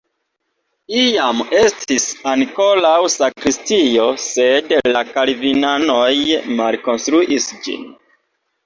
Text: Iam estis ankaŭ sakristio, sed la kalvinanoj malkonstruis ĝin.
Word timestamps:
Iam 1.01 1.43
estis 1.57 2.07
ankaŭ 2.31 2.67
sakristio, 3.17 4.09
sed 4.27 4.75
la 4.97 5.07
kalvinanoj 5.13 6.13
malkonstruis 6.63 7.55
ĝin. 7.65 7.89